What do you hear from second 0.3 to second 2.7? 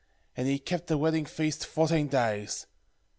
8:19 And he kept the wedding feast fourteen days.